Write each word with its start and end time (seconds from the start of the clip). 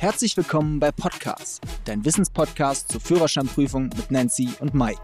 Herzlich 0.00 0.34
willkommen 0.34 0.80
bei 0.80 0.92
Podcast, 0.92 1.60
dein 1.84 2.02
Wissenspodcast 2.06 2.90
zur 2.90 3.02
Führerscheinprüfung 3.02 3.90
mit 3.94 4.10
Nancy 4.10 4.48
und 4.58 4.72
Mike. 4.72 4.98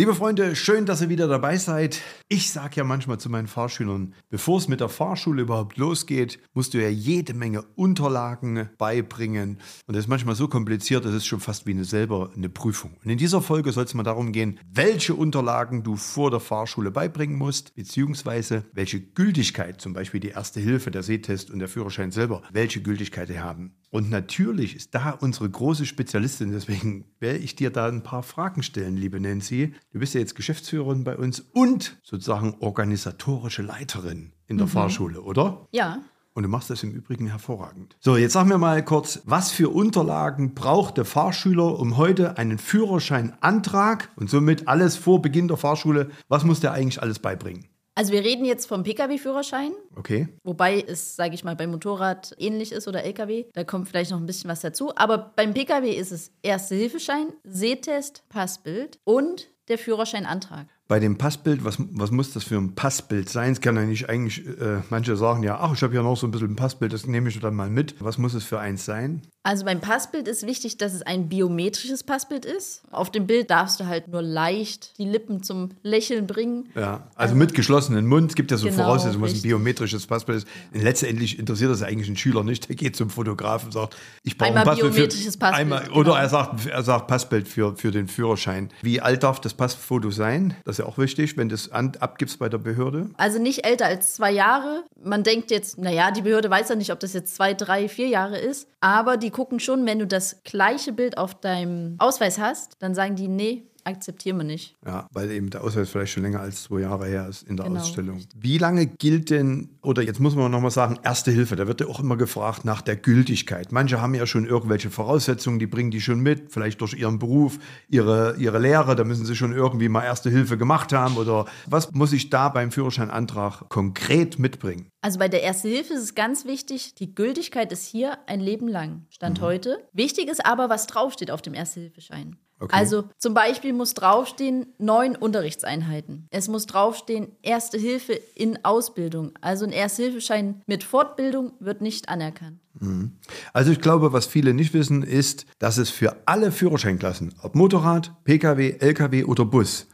Liebe 0.00 0.14
Freunde, 0.14 0.56
schön, 0.56 0.86
dass 0.86 1.02
ihr 1.02 1.10
wieder 1.10 1.28
dabei 1.28 1.58
seid. 1.58 2.00
Ich 2.26 2.50
sage 2.50 2.76
ja 2.76 2.84
manchmal 2.84 3.20
zu 3.20 3.28
meinen 3.28 3.48
Fahrschülern, 3.48 4.14
bevor 4.30 4.56
es 4.56 4.66
mit 4.66 4.80
der 4.80 4.88
Fahrschule 4.88 5.42
überhaupt 5.42 5.76
losgeht, 5.76 6.38
musst 6.54 6.72
du 6.72 6.80
ja 6.80 6.88
jede 6.88 7.34
Menge 7.34 7.60
Unterlagen 7.74 8.70
beibringen. 8.78 9.58
Und 9.86 9.94
das 9.94 10.04
ist 10.04 10.08
manchmal 10.08 10.36
so 10.36 10.48
kompliziert, 10.48 11.04
das 11.04 11.12
ist 11.12 11.26
schon 11.26 11.40
fast 11.40 11.66
wie 11.66 11.72
eine 11.72 11.84
selber 11.84 12.30
eine 12.34 12.48
Prüfung. 12.48 12.96
Und 13.04 13.10
in 13.10 13.18
dieser 13.18 13.42
Folge 13.42 13.72
soll 13.72 13.84
es 13.84 13.92
mal 13.92 14.02
darum 14.02 14.32
gehen, 14.32 14.58
welche 14.72 15.12
Unterlagen 15.12 15.82
du 15.82 15.96
vor 15.96 16.30
der 16.30 16.40
Fahrschule 16.40 16.90
beibringen 16.90 17.36
musst, 17.36 17.74
beziehungsweise 17.74 18.64
welche 18.72 19.02
Gültigkeit, 19.02 19.82
zum 19.82 19.92
Beispiel 19.92 20.20
die 20.20 20.28
Erste 20.28 20.60
Hilfe, 20.60 20.90
der 20.90 21.02
Sehtest 21.02 21.50
und 21.50 21.58
der 21.58 21.68
Führerschein 21.68 22.10
selber, 22.10 22.40
welche 22.50 22.80
Gültigkeit 22.80 23.28
die 23.28 23.40
haben. 23.40 23.74
Und 23.90 24.08
natürlich 24.08 24.76
ist 24.76 24.94
da 24.94 25.10
unsere 25.10 25.50
große 25.50 25.84
Spezialistin, 25.84 26.52
deswegen 26.52 27.06
werde 27.18 27.38
ich 27.38 27.56
dir 27.56 27.70
da 27.70 27.88
ein 27.88 28.04
paar 28.04 28.22
Fragen 28.22 28.62
stellen, 28.62 28.96
liebe 28.96 29.20
Nancy. 29.20 29.74
Du 29.92 29.98
bist 29.98 30.14
ja 30.14 30.20
jetzt 30.20 30.36
Geschäftsführerin 30.36 31.02
bei 31.02 31.16
uns 31.16 31.40
und 31.40 31.98
sozusagen 32.04 32.54
organisatorische 32.60 33.62
Leiterin 33.62 34.32
in 34.46 34.58
der 34.58 34.66
mhm. 34.66 34.70
Fahrschule, 34.70 35.22
oder? 35.22 35.66
Ja. 35.72 35.98
Und 36.32 36.44
du 36.44 36.48
machst 36.48 36.70
das 36.70 36.84
im 36.84 36.92
Übrigen 36.92 37.26
hervorragend. 37.26 37.96
So, 37.98 38.16
jetzt 38.16 38.34
sag 38.34 38.46
mir 38.46 38.58
mal 38.58 38.84
kurz, 38.84 39.20
was 39.24 39.50
für 39.50 39.68
Unterlagen 39.68 40.54
braucht 40.54 40.96
der 40.96 41.04
Fahrschüler, 41.04 41.78
um 41.78 41.96
heute 41.96 42.38
einen 42.38 42.58
Führerscheinantrag 42.58 44.10
und 44.14 44.30
somit 44.30 44.68
alles 44.68 44.96
vor 44.96 45.20
Beginn 45.20 45.48
der 45.48 45.56
Fahrschule, 45.56 46.10
was 46.28 46.44
muss 46.44 46.60
der 46.60 46.72
eigentlich 46.72 47.02
alles 47.02 47.18
beibringen? 47.18 47.69
Also 48.00 48.14
wir 48.14 48.24
reden 48.24 48.46
jetzt 48.46 48.64
vom 48.64 48.82
Pkw-Führerschein. 48.82 49.72
Okay. 49.94 50.26
Wobei 50.42 50.80
es, 50.80 51.16
sage 51.16 51.34
ich 51.34 51.44
mal, 51.44 51.54
beim 51.54 51.70
Motorrad 51.70 52.34
ähnlich 52.38 52.72
ist 52.72 52.88
oder 52.88 53.04
Lkw. 53.04 53.44
Da 53.52 53.62
kommt 53.62 53.90
vielleicht 53.90 54.10
noch 54.10 54.18
ein 54.18 54.24
bisschen 54.24 54.48
was 54.48 54.62
dazu. 54.62 54.96
Aber 54.96 55.34
beim 55.36 55.52
Pkw 55.52 55.90
ist 55.90 56.10
es 56.10 56.32
Erste-Hilfeschein, 56.40 57.26
Sehtest, 57.44 58.26
Passbild 58.30 58.98
und 59.04 59.50
der 59.68 59.76
Führerscheinantrag 59.76 60.66
bei 60.90 60.98
dem 60.98 61.16
Passbild, 61.16 61.64
was, 61.64 61.76
was 61.92 62.10
muss 62.10 62.32
das 62.32 62.42
für 62.42 62.56
ein 62.56 62.74
Passbild 62.74 63.28
sein? 63.28 63.52
Es 63.52 63.60
kann 63.60 63.76
ja 63.76 63.84
nicht 63.84 64.08
eigentlich, 64.08 64.44
äh, 64.44 64.80
manche 64.90 65.16
sagen 65.16 65.44
ja, 65.44 65.60
ach, 65.60 65.72
ich 65.72 65.82
habe 65.84 65.94
ja 65.94 66.02
noch 66.02 66.16
so 66.16 66.26
ein 66.26 66.32
bisschen 66.32 66.50
ein 66.50 66.56
Passbild, 66.56 66.92
das 66.92 67.06
nehme 67.06 67.28
ich 67.28 67.38
dann 67.38 67.54
mal 67.54 67.70
mit. 67.70 67.94
Was 68.00 68.18
muss 68.18 68.34
es 68.34 68.42
für 68.42 68.58
eins 68.58 68.86
sein? 68.86 69.22
Also 69.42 69.64
beim 69.64 69.80
Passbild 69.80 70.28
ist 70.28 70.46
wichtig, 70.46 70.76
dass 70.76 70.92
es 70.92 71.00
ein 71.00 71.28
biometrisches 71.28 72.02
Passbild 72.02 72.44
ist. 72.44 72.82
Auf 72.90 73.10
dem 73.10 73.26
Bild 73.26 73.50
darfst 73.50 73.80
du 73.80 73.86
halt 73.86 74.08
nur 74.08 74.20
leicht 74.20 74.98
die 74.98 75.06
Lippen 75.06 75.42
zum 75.42 75.70
Lächeln 75.82 76.26
bringen. 76.26 76.68
Ja, 76.74 77.08
also, 77.14 77.34
mit 77.34 77.54
geschlossenem 77.54 78.06
Mund. 78.06 78.32
Es 78.32 78.34
gibt 78.34 78.50
ja 78.50 78.58
so 78.58 78.66
genau, 78.66 78.82
Voraussetzungen, 78.82 79.24
was 79.24 79.32
ein 79.32 79.40
biometrisches 79.40 80.06
Passbild 80.06 80.38
ist. 80.38 80.48
Und 80.74 80.82
letztendlich 80.82 81.38
interessiert 81.38 81.70
das 81.70 81.82
eigentlich 81.82 82.08
einen 82.08 82.18
Schüler 82.18 82.44
nicht. 82.44 82.68
Der 82.68 82.76
geht 82.76 82.96
zum 82.96 83.08
Fotografen 83.08 83.66
und 83.66 83.72
sagt, 83.72 83.96
ich 84.24 84.36
brauche 84.36 84.50
ein 84.50 84.64
Passbild. 84.64 84.92
Biometrisches 84.92 85.34
für, 85.34 85.38
Passbild. 85.38 85.60
Einmal, 85.60 85.84
genau. 85.84 85.96
Oder 85.96 86.18
er 86.18 86.28
sagt, 86.28 86.66
er 86.66 86.82
sagt 86.82 87.06
Passbild 87.06 87.48
für, 87.48 87.76
für 87.76 87.92
den 87.92 88.08
Führerschein. 88.08 88.68
Wie 88.82 89.00
alt 89.00 89.22
darf 89.22 89.40
das 89.40 89.54
Passfoto 89.54 90.10
sein? 90.10 90.54
Das 90.64 90.79
ja 90.80 90.86
auch 90.86 90.98
wichtig, 90.98 91.36
wenn 91.36 91.48
du 91.48 91.54
es 91.54 91.70
abgibst 91.72 92.38
bei 92.38 92.48
der 92.48 92.58
Behörde? 92.58 93.10
Also 93.16 93.38
nicht 93.38 93.64
älter 93.64 93.86
als 93.86 94.14
zwei 94.14 94.30
Jahre. 94.30 94.84
Man 95.02 95.22
denkt 95.22 95.50
jetzt, 95.50 95.78
naja, 95.78 96.10
die 96.10 96.22
Behörde 96.22 96.50
weiß 96.50 96.68
ja 96.68 96.74
nicht, 96.74 96.92
ob 96.92 97.00
das 97.00 97.12
jetzt 97.12 97.34
zwei, 97.34 97.54
drei, 97.54 97.88
vier 97.88 98.08
Jahre 98.08 98.38
ist. 98.38 98.68
Aber 98.80 99.16
die 99.16 99.30
gucken 99.30 99.60
schon, 99.60 99.86
wenn 99.86 99.98
du 99.98 100.06
das 100.06 100.42
gleiche 100.44 100.92
Bild 100.92 101.18
auf 101.18 101.34
deinem 101.34 101.96
Ausweis 101.98 102.38
hast, 102.38 102.74
dann 102.80 102.94
sagen 102.94 103.16
die, 103.16 103.28
nee, 103.28 103.69
akzeptieren 103.84 104.38
wir 104.38 104.44
nicht. 104.44 104.76
Ja, 104.84 105.06
weil 105.12 105.30
eben 105.30 105.50
der 105.50 105.62
Ausweis 105.62 105.90
vielleicht 105.90 106.12
schon 106.12 106.22
länger 106.22 106.40
als 106.40 106.64
zwei 106.64 106.80
Jahre 106.80 107.06
her 107.06 107.28
ist 107.28 107.42
in 107.42 107.56
der 107.56 107.66
genau. 107.66 107.80
Ausstellung. 107.80 108.20
Wie 108.36 108.58
lange 108.58 108.86
gilt 108.86 109.30
denn, 109.30 109.70
oder 109.82 110.02
jetzt 110.02 110.20
muss 110.20 110.34
man 110.34 110.50
nochmal 110.50 110.70
sagen, 110.70 110.98
Erste 111.02 111.30
Hilfe, 111.30 111.56
da 111.56 111.66
wird 111.66 111.80
ja 111.80 111.86
auch 111.86 112.00
immer 112.00 112.16
gefragt 112.16 112.64
nach 112.64 112.82
der 112.82 112.96
Gültigkeit. 112.96 113.72
Manche 113.72 114.00
haben 114.00 114.14
ja 114.14 114.26
schon 114.26 114.46
irgendwelche 114.46 114.90
Voraussetzungen, 114.90 115.58
die 115.58 115.66
bringen 115.66 115.90
die 115.90 116.00
schon 116.00 116.20
mit, 116.20 116.52
vielleicht 116.52 116.80
durch 116.80 116.94
ihren 116.94 117.18
Beruf, 117.18 117.58
ihre, 117.88 118.36
ihre 118.38 118.58
Lehre, 118.58 118.96
da 118.96 119.04
müssen 119.04 119.24
sie 119.24 119.36
schon 119.36 119.52
irgendwie 119.52 119.88
mal 119.88 120.04
Erste 120.04 120.30
Hilfe 120.30 120.58
gemacht 120.58 120.92
haben 120.92 121.16
oder 121.16 121.46
was 121.66 121.92
muss 121.92 122.12
ich 122.12 122.30
da 122.30 122.48
beim 122.48 122.70
Führerscheinantrag 122.70 123.68
konkret 123.68 124.38
mitbringen? 124.38 124.90
Also 125.02 125.18
bei 125.18 125.28
der 125.28 125.42
Erste 125.42 125.68
Hilfe 125.68 125.94
ist 125.94 126.02
es 126.02 126.14
ganz 126.14 126.44
wichtig, 126.44 126.94
die 126.94 127.14
Gültigkeit 127.14 127.72
ist 127.72 127.86
hier 127.86 128.18
ein 128.26 128.40
Leben 128.40 128.68
lang, 128.68 129.06
Stand 129.08 129.40
mhm. 129.40 129.44
heute. 129.44 129.88
Wichtig 129.92 130.28
ist 130.28 130.44
aber, 130.44 130.68
was 130.68 130.86
draufsteht 130.86 131.30
auf 131.30 131.42
dem 131.42 131.54
Erste-Hilfeschein. 131.54 132.36
Okay. 132.60 132.76
Also 132.76 133.04
zum 133.16 133.32
Beispiel 133.32 133.72
muss 133.72 133.94
draufstehen 133.94 134.66
neun 134.78 135.16
Unterrichtseinheiten. 135.16 136.28
Es 136.30 136.46
muss 136.48 136.66
draufstehen 136.66 137.28
Erste 137.40 137.78
Hilfe 137.78 138.12
in 138.34 138.62
Ausbildung. 138.64 139.32
Also 139.40 139.64
ein 139.64 139.72
Erste-Hilfeschein 139.72 140.60
mit 140.66 140.84
Fortbildung 140.84 141.52
wird 141.58 141.80
nicht 141.80 142.10
anerkannt. 142.10 142.60
Mhm. 142.78 143.12
Also 143.54 143.72
ich 143.72 143.80
glaube, 143.80 144.12
was 144.12 144.26
viele 144.26 144.52
nicht 144.52 144.74
wissen, 144.74 145.02
ist, 145.02 145.46
dass 145.58 145.78
es 145.78 145.88
für 145.88 146.16
alle 146.26 146.52
Führerscheinklassen, 146.52 147.34
ob 147.42 147.54
Motorrad, 147.54 148.12
Pkw, 148.24 148.76
Lkw 148.78 149.24
oder 149.24 149.46
Bus, 149.46 149.86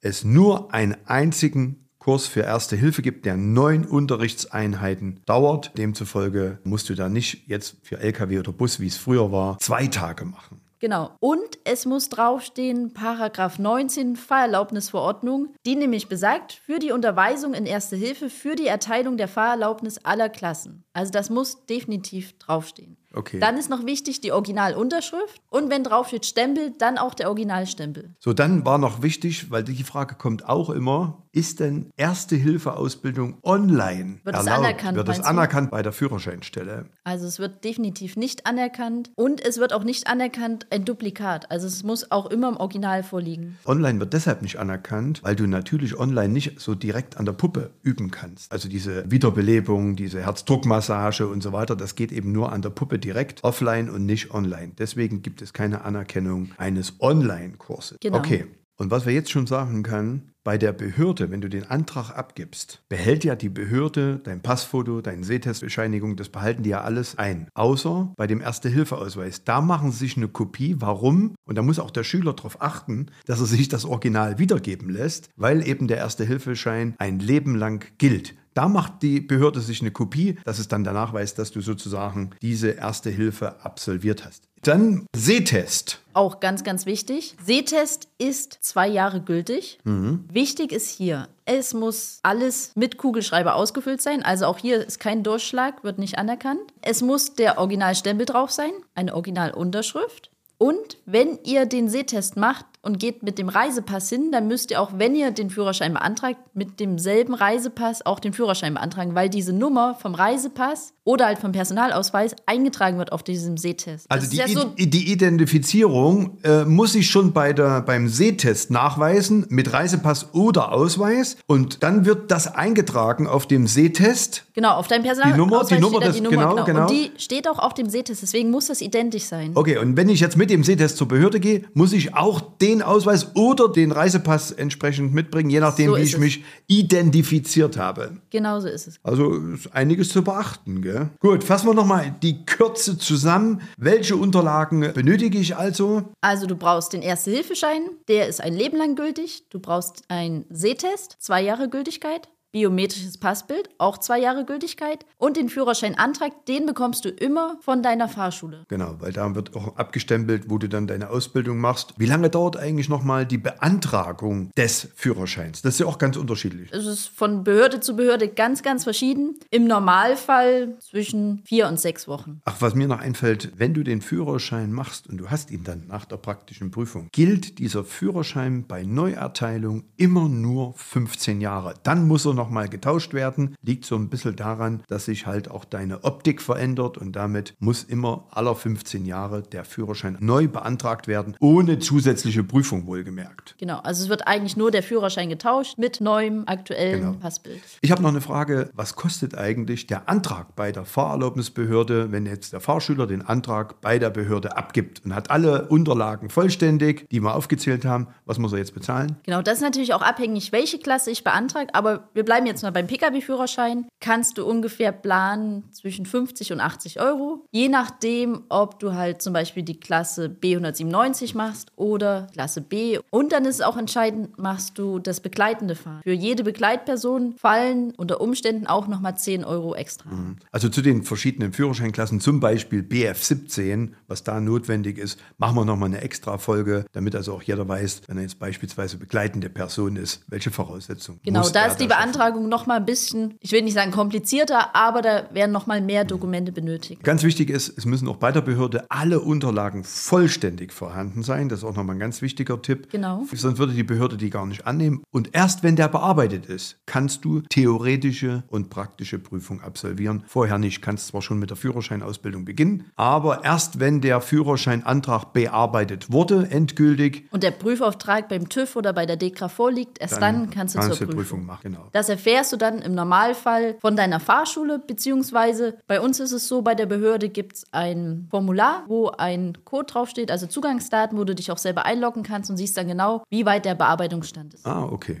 es 0.00 0.22
nur 0.22 0.74
einen 0.74 0.96
einzigen 1.06 1.88
Kurs 1.98 2.26
für 2.26 2.40
Erste 2.40 2.74
Hilfe 2.74 3.00
gibt, 3.00 3.24
der 3.26 3.36
neun 3.36 3.84
Unterrichtseinheiten 3.86 5.20
dauert. 5.24 5.78
Demzufolge 5.78 6.58
musst 6.64 6.90
du 6.90 6.94
da 6.94 7.08
nicht 7.08 7.48
jetzt 7.48 7.76
für 7.84 8.00
Lkw 8.00 8.40
oder 8.40 8.52
Bus, 8.52 8.80
wie 8.80 8.88
es 8.88 8.96
früher 8.96 9.30
war, 9.30 9.58
zwei 9.60 9.86
Tage 9.86 10.24
machen. 10.24 10.61
Genau. 10.82 11.12
Und 11.20 11.60
es 11.62 11.86
muss 11.86 12.08
draufstehen, 12.08 12.92
Paragraph 12.92 13.60
19 13.60 14.16
Fahrerlaubnisverordnung, 14.16 15.54
die 15.64 15.76
nämlich 15.76 16.08
besagt, 16.08 16.54
für 16.54 16.80
die 16.80 16.90
Unterweisung 16.90 17.54
in 17.54 17.66
Erste 17.66 17.94
Hilfe, 17.94 18.28
für 18.28 18.56
die 18.56 18.66
Erteilung 18.66 19.16
der 19.16 19.28
Fahrerlaubnis 19.28 19.98
aller 19.98 20.28
Klassen. 20.28 20.82
Also 20.92 21.12
das 21.12 21.30
muss 21.30 21.66
definitiv 21.66 22.36
draufstehen. 22.40 22.96
Okay. 23.14 23.38
Dann 23.38 23.56
ist 23.56 23.70
noch 23.70 23.86
wichtig 23.86 24.20
die 24.20 24.32
Originalunterschrift 24.32 25.40
und 25.50 25.70
wenn 25.70 25.84
drauf 25.84 26.08
steht 26.08 26.26
Stempel, 26.26 26.72
dann 26.78 26.98
auch 26.98 27.14
der 27.14 27.28
Originalstempel. 27.28 28.10
So, 28.18 28.32
dann 28.32 28.64
war 28.64 28.78
noch 28.78 29.02
wichtig, 29.02 29.50
weil 29.50 29.64
die 29.64 29.82
Frage 29.84 30.14
kommt 30.14 30.48
auch 30.48 30.70
immer, 30.70 31.22
ist 31.32 31.60
denn 31.60 31.90
Erste-Hilfe-Ausbildung 31.96 33.38
online 33.42 34.18
Wird 34.24 34.36
es 34.36 34.46
anerkannt? 34.46 34.96
Wird 34.96 35.08
es 35.08 35.20
anerkannt 35.20 35.70
bei 35.70 35.82
der 35.82 35.92
Führerscheinstelle? 35.92 36.86
Also 37.04 37.26
es 37.26 37.38
wird 37.38 37.64
definitiv 37.64 38.16
nicht 38.16 38.46
anerkannt 38.46 39.10
und 39.14 39.44
es 39.44 39.58
wird 39.58 39.72
auch 39.72 39.84
nicht 39.84 40.06
anerkannt 40.06 40.66
ein 40.70 40.84
Duplikat. 40.84 41.50
Also 41.50 41.66
es 41.66 41.82
muss 41.82 42.10
auch 42.10 42.26
immer 42.26 42.50
im 42.50 42.56
Original 42.56 43.02
vorliegen. 43.02 43.58
Online 43.64 43.98
wird 43.98 44.12
deshalb 44.12 44.42
nicht 44.42 44.58
anerkannt, 44.58 45.22
weil 45.22 45.34
du 45.34 45.46
natürlich 45.46 45.98
online 45.98 46.28
nicht 46.28 46.60
so 46.60 46.74
direkt 46.74 47.16
an 47.16 47.24
der 47.24 47.32
Puppe 47.32 47.70
üben 47.82 48.10
kannst. 48.10 48.52
Also 48.52 48.68
diese 48.68 49.10
Wiederbelebung, 49.10 49.96
diese 49.96 50.20
Herzdruckmassage 50.20 51.26
und 51.26 51.42
so 51.42 51.52
weiter, 51.52 51.76
das 51.76 51.94
geht 51.94 52.12
eben 52.12 52.32
nur 52.32 52.52
an 52.52 52.60
der 52.60 52.70
Puppe 52.70 52.98
direkt 53.04 53.44
offline 53.44 53.90
und 53.90 54.06
nicht 54.06 54.32
online. 54.32 54.72
Deswegen 54.78 55.22
gibt 55.22 55.42
es 55.42 55.52
keine 55.52 55.84
Anerkennung 55.84 56.50
eines 56.56 57.00
Online-Kurses. 57.00 57.98
Genau. 58.00 58.18
Okay. 58.18 58.46
Und 58.76 58.90
was 58.90 59.06
wir 59.06 59.12
jetzt 59.12 59.30
schon 59.30 59.46
sagen 59.46 59.82
können, 59.82 60.32
bei 60.44 60.58
der 60.58 60.72
Behörde, 60.72 61.30
wenn 61.30 61.40
du 61.40 61.48
den 61.48 61.70
Antrag 61.70 62.10
abgibst, 62.10 62.82
behält 62.88 63.22
ja 63.22 63.36
die 63.36 63.48
Behörde 63.48 64.20
dein 64.24 64.42
Passfoto, 64.42 65.00
deine 65.00 65.22
Sehtestbescheinigung, 65.22 66.16
das 66.16 66.30
behalten 66.30 66.64
die 66.64 66.70
ja 66.70 66.80
alles 66.80 67.16
ein. 67.16 67.46
Außer 67.54 68.12
bei 68.16 68.26
dem 68.26 68.40
Erste-Hilfe-Ausweis. 68.40 69.44
Da 69.44 69.60
machen 69.60 69.92
sie 69.92 69.98
sich 69.98 70.16
eine 70.16 70.26
Kopie. 70.26 70.76
Warum? 70.80 71.36
Und 71.44 71.56
da 71.56 71.62
muss 71.62 71.78
auch 71.78 71.92
der 71.92 72.02
Schüler 72.02 72.32
darauf 72.32 72.60
achten, 72.60 73.06
dass 73.24 73.38
er 73.38 73.46
sich 73.46 73.68
das 73.68 73.84
Original 73.84 74.38
wiedergeben 74.40 74.90
lässt, 74.90 75.28
weil 75.36 75.66
eben 75.66 75.86
der 75.86 75.98
Erste-Hilfe-Schein 75.98 76.96
ein 76.98 77.20
Leben 77.20 77.54
lang 77.54 77.86
gilt. 77.98 78.34
Da 78.54 78.68
macht 78.68 79.02
die 79.02 79.20
Behörde 79.20 79.60
sich 79.60 79.80
eine 79.80 79.90
Kopie, 79.90 80.38
dass 80.44 80.58
es 80.58 80.68
dann 80.68 80.84
danach 80.84 81.12
weiß, 81.12 81.34
dass 81.34 81.50
du 81.52 81.60
sozusagen 81.60 82.30
diese 82.42 82.70
erste 82.70 83.10
Hilfe 83.10 83.64
absolviert 83.64 84.24
hast. 84.24 84.48
Dann 84.62 85.06
Sehtest. 85.14 86.00
Auch 86.14 86.38
ganz, 86.38 86.62
ganz 86.62 86.86
wichtig. 86.86 87.36
Sehtest 87.44 88.08
ist 88.18 88.58
zwei 88.60 88.86
Jahre 88.86 89.20
gültig. 89.20 89.78
Mhm. 89.82 90.24
Wichtig 90.30 90.70
ist 90.70 90.88
hier, 90.88 91.28
es 91.44 91.74
muss 91.74 92.20
alles 92.22 92.70
mit 92.76 92.96
Kugelschreiber 92.96 93.56
ausgefüllt 93.56 94.00
sein. 94.00 94.22
Also 94.22 94.46
auch 94.46 94.58
hier 94.58 94.86
ist 94.86 95.00
kein 95.00 95.24
Durchschlag, 95.24 95.82
wird 95.82 95.98
nicht 95.98 96.18
anerkannt. 96.18 96.60
Es 96.80 97.02
muss 97.02 97.34
der 97.34 97.58
Originalstempel 97.58 98.26
drauf 98.26 98.52
sein, 98.52 98.70
eine 98.94 99.14
Originalunterschrift. 99.14 100.30
Und 100.58 100.98
wenn 101.06 101.40
ihr 101.42 101.66
den 101.66 101.88
Sehtest 101.88 102.36
macht, 102.36 102.66
und 102.82 102.98
geht 102.98 103.22
mit 103.22 103.38
dem 103.38 103.48
Reisepass 103.48 104.08
hin, 104.08 104.30
dann 104.32 104.48
müsst 104.48 104.70
ihr 104.72 104.80
auch, 104.80 104.90
wenn 104.96 105.14
ihr 105.14 105.30
den 105.30 105.50
Führerschein 105.50 105.94
beantragt, 105.94 106.36
mit 106.52 106.80
demselben 106.80 107.32
Reisepass 107.32 108.04
auch 108.04 108.18
den 108.18 108.32
Führerschein 108.32 108.74
beantragen, 108.74 109.14
weil 109.14 109.28
diese 109.28 109.52
Nummer 109.52 109.94
vom 109.94 110.14
Reisepass 110.14 110.92
oder 111.04 111.26
halt 111.26 111.38
vom 111.38 111.52
Personalausweis 111.52 112.34
eingetragen 112.46 112.98
wird 112.98 113.12
auf 113.12 113.22
diesem 113.22 113.56
Sehtest. 113.56 114.10
Also 114.10 114.28
die, 114.30 114.36
ja 114.36 114.48
so 114.48 114.64
die, 114.76 115.12
Identifizierung 115.12 116.38
äh, 116.44 116.64
muss 116.64 116.94
ich 116.94 117.08
schon 117.08 117.32
bei 117.32 117.52
der, 117.52 117.82
beim 117.82 118.08
Sehtest 118.08 118.70
nachweisen 118.70 119.46
mit 119.48 119.72
Reisepass 119.72 120.32
oder 120.32 120.72
Ausweis 120.72 121.36
und 121.46 121.82
dann 121.82 122.04
wird 122.04 122.30
das 122.30 122.52
eingetragen 122.54 123.26
auf 123.26 123.46
dem 123.46 123.66
Sehtest. 123.66 124.44
Genau, 124.54 124.74
auf 124.74 124.86
deinem 124.86 125.02
Personalausweis 125.02 125.34
die 125.36 125.40
Nummer, 125.40 125.64
die 125.64 125.80
Nummer, 125.80 126.00
das, 126.00 126.16
die 126.16 126.20
Nummer 126.20 126.36
genau, 126.36 126.54
genau. 126.54 126.64
genau. 126.64 126.80
Und 126.82 126.90
die 126.90 127.10
steht 127.16 127.48
auch 127.48 127.58
auf 127.58 127.74
dem 127.74 127.88
Sehtest, 127.88 128.22
deswegen 128.22 128.50
muss 128.50 128.66
das 128.66 128.80
identisch 128.80 129.24
sein. 129.24 129.52
Okay, 129.54 129.78
und 129.78 129.96
wenn 129.96 130.08
ich 130.08 130.20
jetzt 130.20 130.36
mit 130.36 130.50
dem 130.50 130.62
Sehtest 130.62 130.96
zur 130.96 131.08
Behörde 131.08 131.40
gehe, 131.40 131.64
muss 131.74 131.92
ich 131.92 132.14
auch 132.14 132.40
den 132.60 132.71
den 132.72 132.82
Ausweis 132.82 133.34
oder 133.34 133.68
den 133.68 133.92
Reisepass 133.92 134.50
entsprechend 134.52 135.14
mitbringen, 135.14 135.50
je 135.50 135.60
nachdem, 135.60 135.90
So 135.90 135.96
wie 135.96 136.02
ich 136.02 136.14
es. 136.14 136.18
mich 136.18 136.44
identifiziert 136.66 137.76
habe. 137.76 138.16
Genau 138.30 138.60
so 138.60 138.68
ist 138.68 138.86
es. 138.88 138.98
Also 139.02 139.34
ist 139.54 139.72
einiges 139.74 140.08
zu 140.10 140.22
beachten. 140.22 140.82
Gell? 140.82 141.08
Gut, 141.20 141.44
fassen 141.44 141.66
wir 141.68 141.74
nochmal 141.74 142.14
die 142.22 142.44
Kürze 142.44 142.98
zusammen. 142.98 143.60
Welche 143.76 144.16
Unterlagen 144.16 144.92
benötige 144.94 145.38
ich 145.38 145.56
also? 145.56 146.02
Also 146.20 146.46
du 146.46 146.56
brauchst 146.56 146.92
den 146.92 147.02
Erste-Hilfeschein, 147.02 147.82
der 148.08 148.28
ist 148.28 148.40
ein 148.40 148.54
Leben 148.54 148.76
lang 148.76 148.94
gültig. 148.96 149.44
Du 149.50 149.58
brauchst 149.60 150.02
einen 150.08 150.44
Sehtest, 150.50 151.16
zwei 151.18 151.42
Jahre 151.42 151.68
Gültigkeit. 151.68 152.28
Biometrisches 152.52 153.16
Passbild, 153.16 153.70
auch 153.78 153.96
zwei 153.96 154.20
Jahre 154.20 154.44
Gültigkeit. 154.44 155.06
Und 155.16 155.38
den 155.38 155.48
Führerscheinantrag, 155.48 156.44
den 156.44 156.66
bekommst 156.66 157.06
du 157.06 157.08
immer 157.08 157.56
von 157.62 157.82
deiner 157.82 158.08
Fahrschule. 158.08 158.66
Genau, 158.68 158.96
weil 158.98 159.12
da 159.12 159.34
wird 159.34 159.56
auch 159.56 159.76
abgestempelt, 159.76 160.50
wo 160.50 160.58
du 160.58 160.68
dann 160.68 160.86
deine 160.86 161.08
Ausbildung 161.08 161.58
machst. 161.58 161.94
Wie 161.96 162.04
lange 162.04 162.28
dauert 162.28 162.58
eigentlich 162.58 162.90
nochmal 162.90 163.24
die 163.24 163.38
Beantragung 163.38 164.50
des 164.54 164.88
Führerscheins? 164.94 165.62
Das 165.62 165.74
ist 165.74 165.80
ja 165.80 165.86
auch 165.86 165.96
ganz 165.96 166.18
unterschiedlich. 166.18 166.70
Es 166.72 166.84
ist 166.84 167.08
von 167.08 167.42
Behörde 167.42 167.80
zu 167.80 167.96
Behörde 167.96 168.28
ganz, 168.28 168.62
ganz 168.62 168.84
verschieden. 168.84 169.38
Im 169.50 169.66
Normalfall 169.66 170.76
zwischen 170.78 171.42
vier 171.46 171.68
und 171.68 171.80
sechs 171.80 172.06
Wochen. 172.06 172.42
Ach, 172.44 172.60
was 172.60 172.74
mir 172.74 172.86
noch 172.86 173.00
einfällt, 173.00 173.52
wenn 173.56 173.72
du 173.72 173.82
den 173.82 174.02
Führerschein 174.02 174.72
machst 174.72 175.06
und 175.06 175.16
du 175.16 175.30
hast 175.30 175.50
ihn 175.50 175.64
dann 175.64 175.86
nach 175.88 176.04
der 176.04 176.18
praktischen 176.18 176.70
Prüfung, 176.70 177.08
gilt 177.12 177.58
dieser 177.58 177.82
Führerschein 177.82 178.66
bei 178.66 178.82
Neuerteilung 178.82 179.84
immer 179.96 180.28
nur 180.28 180.74
15 180.74 181.40
Jahre. 181.40 181.74
Dann 181.82 182.06
muss 182.06 182.26
er 182.26 182.34
nochmal 182.42 182.68
getauscht 182.68 183.14
werden. 183.14 183.54
Liegt 183.62 183.84
so 183.84 183.94
ein 183.94 184.08
bisschen 184.08 184.34
daran, 184.34 184.82
dass 184.88 185.04
sich 185.04 185.26
halt 185.26 185.48
auch 185.48 185.64
deine 185.64 186.02
Optik 186.02 186.42
verändert 186.42 186.98
und 186.98 187.12
damit 187.12 187.54
muss 187.60 187.84
immer 187.84 188.24
aller 188.32 188.56
15 188.56 189.04
Jahre 189.06 189.42
der 189.42 189.64
Führerschein 189.64 190.16
neu 190.20 190.48
beantragt 190.48 191.06
werden, 191.06 191.36
ohne 191.38 191.78
zusätzliche 191.78 192.42
Prüfung 192.42 192.86
wohlgemerkt. 192.86 193.54
Genau, 193.58 193.78
also 193.78 194.02
es 194.02 194.08
wird 194.08 194.26
eigentlich 194.26 194.56
nur 194.56 194.72
der 194.72 194.82
Führerschein 194.82 195.28
getauscht 195.28 195.78
mit 195.78 196.00
neuem 196.00 196.42
aktuellen 196.46 197.00
Genau. 197.00 197.12
Passbild. 197.12 197.60
Ich 197.80 197.92
habe 197.92 198.02
noch 198.02 198.08
eine 198.10 198.20
Frage, 198.20 198.70
was 198.74 198.96
kostet 198.96 199.38
eigentlich 199.38 199.86
der 199.86 200.08
Antrag 200.08 200.56
bei 200.56 200.72
der 200.72 200.84
Fahrerlaubnisbehörde, 200.84 202.10
wenn 202.10 202.26
jetzt 202.26 202.52
der 202.52 202.60
Fahrschüler 202.60 203.06
den 203.06 203.22
Antrag 203.22 203.80
bei 203.80 203.98
der 204.00 204.10
Behörde 204.10 204.56
abgibt 204.56 205.02
und 205.04 205.14
hat 205.14 205.30
alle 205.30 205.68
Unterlagen 205.68 206.28
vollständig, 206.28 207.06
die 207.10 207.20
wir 207.20 207.34
aufgezählt 207.36 207.84
haben, 207.84 208.08
was 208.26 208.38
muss 208.38 208.52
er 208.52 208.58
jetzt 208.58 208.74
bezahlen? 208.74 209.16
Genau, 209.24 209.42
das 209.42 209.58
ist 209.58 209.62
natürlich 209.62 209.94
auch 209.94 210.02
abhängig, 210.02 210.50
welche 210.50 210.78
Klasse 210.78 211.10
ich 211.12 211.22
beantrage, 211.22 211.72
aber 211.74 212.08
wir 212.14 212.24
bleiben 212.24 212.31
jetzt 212.46 212.62
mal 212.62 212.72
beim 212.72 212.86
Pkw-Führerschein. 212.86 213.86
Kannst 214.00 214.38
du 214.38 214.46
ungefähr 214.46 214.92
planen 214.92 215.64
zwischen 215.72 216.06
50 216.06 216.52
und 216.52 216.60
80 216.60 217.00
Euro, 217.00 217.44
je 217.50 217.68
nachdem, 217.68 218.44
ob 218.48 218.80
du 218.80 218.94
halt 218.94 219.22
zum 219.22 219.32
Beispiel 219.32 219.62
die 219.62 219.78
Klasse 219.78 220.28
B197 220.28 221.36
machst 221.36 221.70
oder 221.76 222.26
Klasse 222.32 222.60
B. 222.60 222.98
Und 223.10 223.32
dann 223.32 223.44
ist 223.44 223.56
es 223.56 223.60
auch 223.60 223.76
entscheidend, 223.76 224.38
machst 224.38 224.78
du 224.78 224.98
das 224.98 225.20
begleitende 225.20 225.74
Fahren. 225.74 226.00
Für 226.02 226.12
jede 226.12 226.44
Begleitperson 226.44 227.34
fallen 227.36 227.92
unter 227.96 228.20
Umständen 228.20 228.66
auch 228.66 228.88
nochmal 228.88 229.16
10 229.16 229.44
Euro 229.44 229.74
extra. 229.74 230.10
Also 230.50 230.68
zu 230.68 230.82
den 230.82 231.02
verschiedenen 231.02 231.52
Führerscheinklassen, 231.52 232.20
zum 232.20 232.40
Beispiel 232.40 232.82
BF17, 232.82 233.90
was 234.08 234.24
da 234.24 234.40
notwendig 234.40 234.98
ist, 234.98 235.18
machen 235.38 235.56
wir 235.56 235.64
nochmal 235.64 235.88
eine 235.88 236.00
extra 236.00 236.38
Folge, 236.38 236.86
damit 236.92 237.14
also 237.14 237.34
auch 237.34 237.42
jeder 237.42 237.68
weiß, 237.68 238.02
wenn 238.06 238.16
er 238.16 238.22
jetzt 238.22 238.38
beispielsweise 238.38 238.96
begleitende 238.96 239.48
Person 239.48 239.96
ist, 239.96 240.24
welche 240.28 240.50
Voraussetzungen. 240.50 241.20
Genau, 241.22 241.48
da 241.48 241.66
ist 241.66 241.76
die 241.76 241.84
schaffen. 241.84 241.92
Beantragung 242.22 242.48
nochmal 242.48 242.78
ein 242.78 242.86
bisschen, 242.86 243.34
ich 243.40 243.52
will 243.52 243.62
nicht 243.62 243.74
sagen 243.74 243.90
komplizierter, 243.90 244.74
aber 244.74 245.02
da 245.02 245.24
werden 245.32 245.52
nochmal 245.52 245.80
mehr 245.80 246.04
Dokumente 246.04 246.52
benötigt. 246.52 247.02
Ganz 247.02 247.22
wichtig 247.22 247.50
ist, 247.50 247.76
es 247.76 247.84
müssen 247.84 248.08
auch 248.08 248.16
bei 248.16 248.32
der 248.32 248.40
Behörde 248.40 248.84
alle 248.88 249.20
Unterlagen 249.20 249.84
vollständig 249.84 250.72
vorhanden 250.72 251.22
sein. 251.22 251.48
Das 251.48 251.60
ist 251.60 251.64
auch 251.64 251.74
nochmal 251.74 251.96
ein 251.96 252.00
ganz 252.00 252.22
wichtiger 252.22 252.60
Tipp. 252.62 252.90
Genau. 252.90 253.24
Sonst 253.32 253.58
würde 253.58 253.72
die 253.72 253.82
Behörde 253.82 254.16
die 254.16 254.30
gar 254.30 254.46
nicht 254.46 254.66
annehmen. 254.66 255.02
Und 255.10 255.30
erst 255.32 255.62
wenn 255.62 255.76
der 255.76 255.88
bearbeitet 255.88 256.46
ist, 256.46 256.78
kannst 256.86 257.24
du 257.24 257.40
theoretische 257.40 258.44
und 258.48 258.70
praktische 258.70 259.18
Prüfung 259.18 259.60
absolvieren. 259.60 260.24
Vorher 260.26 260.58
nicht. 260.58 260.82
Kannst 260.82 261.08
zwar 261.08 261.22
schon 261.22 261.38
mit 261.38 261.50
der 261.50 261.56
Führerscheinausbildung 261.56 262.44
beginnen, 262.44 262.84
aber 262.96 263.44
erst 263.44 263.80
wenn 263.80 264.00
der 264.00 264.20
Führerscheinantrag 264.20 265.32
bearbeitet 265.32 266.12
wurde, 266.12 266.48
endgültig, 266.50 267.24
Und 267.30 267.42
der 267.42 267.50
Prüfauftrag 267.50 268.28
beim 268.28 268.48
TÜV 268.48 268.76
oder 268.76 268.92
bei 268.92 269.06
der 269.06 269.16
DEKRA 269.16 269.48
vorliegt, 269.48 270.00
erst 270.00 270.20
dann, 270.20 270.50
kannst 270.50 270.76
du 270.76 270.80
zur 270.80 271.06
die 271.06 271.12
Prüfung. 271.14 271.44
machen. 271.46 271.60
Genau. 271.62 271.88
Das 271.92 272.08
erfährst 272.12 272.52
du 272.52 272.56
dann 272.56 272.80
im 272.80 272.94
Normalfall 272.94 273.76
von 273.80 273.96
deiner 273.96 274.20
Fahrschule, 274.20 274.78
beziehungsweise 274.78 275.78
bei 275.86 276.00
uns 276.00 276.20
ist 276.20 276.32
es 276.32 276.46
so, 276.46 276.62
bei 276.62 276.74
der 276.74 276.86
Behörde 276.86 277.28
gibt 277.28 277.56
es 277.56 277.64
ein 277.72 278.28
Formular, 278.30 278.84
wo 278.86 279.08
ein 279.08 279.58
Code 279.64 279.86
draufsteht, 279.86 280.30
also 280.30 280.46
Zugangsdaten, 280.46 281.18
wo 281.18 281.24
du 281.24 281.34
dich 281.34 281.50
auch 281.50 281.58
selber 281.58 281.84
einloggen 281.84 282.22
kannst 282.22 282.50
und 282.50 282.56
siehst 282.56 282.76
dann 282.76 282.86
genau, 282.86 283.24
wie 283.30 283.46
weit 283.46 283.64
der 283.64 283.74
Bearbeitungsstand 283.74 284.54
ist. 284.54 284.66
Ah, 284.66 284.84
okay. 284.84 285.20